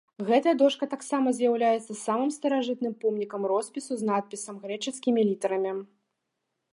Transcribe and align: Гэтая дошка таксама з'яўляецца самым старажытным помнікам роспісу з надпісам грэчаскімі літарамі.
Гэтая 0.27 0.51
дошка 0.61 0.85
таксама 0.93 1.33
з'яўляецца 1.39 1.97
самым 2.05 2.31
старажытным 2.37 2.93
помнікам 3.03 3.41
роспісу 3.51 3.93
з 3.99 4.03
надпісам 4.11 4.55
грэчаскімі 4.65 5.21
літарамі. 5.29 5.75